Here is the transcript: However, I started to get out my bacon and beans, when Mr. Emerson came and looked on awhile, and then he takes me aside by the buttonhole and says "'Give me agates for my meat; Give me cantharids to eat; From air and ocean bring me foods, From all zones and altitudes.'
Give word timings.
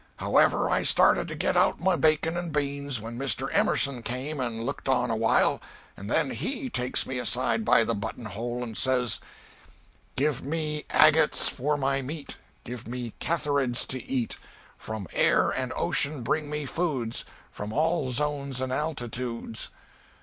However, 0.15 0.67
I 0.67 0.81
started 0.81 1.27
to 1.27 1.35
get 1.35 1.55
out 1.55 1.79
my 1.79 1.95
bacon 1.95 2.35
and 2.35 2.51
beans, 2.51 2.99
when 2.99 3.19
Mr. 3.19 3.49
Emerson 3.51 4.01
came 4.01 4.39
and 4.39 4.65
looked 4.65 4.89
on 4.89 5.11
awhile, 5.11 5.61
and 5.95 6.09
then 6.09 6.31
he 6.31 6.71
takes 6.71 7.05
me 7.05 7.19
aside 7.19 7.63
by 7.63 7.83
the 7.83 7.93
buttonhole 7.93 8.63
and 8.63 8.75
says 8.75 9.19
"'Give 10.15 10.43
me 10.43 10.85
agates 10.89 11.47
for 11.49 11.77
my 11.77 12.01
meat; 12.01 12.39
Give 12.63 12.87
me 12.87 13.13
cantharids 13.19 13.85
to 13.89 14.03
eat; 14.03 14.39
From 14.75 15.05
air 15.13 15.51
and 15.51 15.71
ocean 15.75 16.23
bring 16.23 16.49
me 16.49 16.65
foods, 16.65 17.23
From 17.51 17.71
all 17.71 18.09
zones 18.09 18.59
and 18.59 18.73
altitudes.' 18.73 19.69